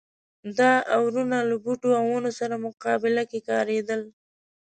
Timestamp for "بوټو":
1.63-1.89